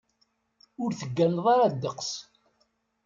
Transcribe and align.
Ur 0.81 0.89
tegganeḍ 0.99 1.45
ara 1.53 1.67
ddeqs. 1.73 2.11